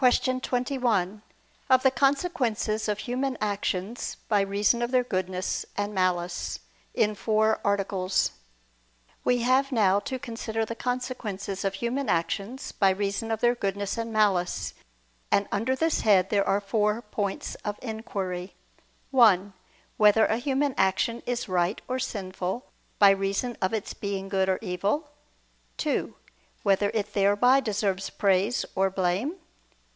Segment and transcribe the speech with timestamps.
[0.03, 1.21] ________________________QUESTION 21
[1.69, 6.57] OF THE CONSEQUENCES OF HUMAN ACTIONS BY REASON OF THEIR GOODNESS AND MALICE
[6.95, 8.31] (In Four Articles)
[9.23, 13.95] We have now to consider the consequences of human actions by reason of their goodness
[13.95, 14.73] and malice:
[15.29, 18.55] and under this head there are four points of inquiry:
[19.11, 19.53] (1)
[19.97, 22.65] Whether a human action is right or sinful
[22.97, 25.11] by reason of its being good or evil?
[25.77, 26.15] (2)
[26.63, 29.35] Whether it thereby deserves praise or blame?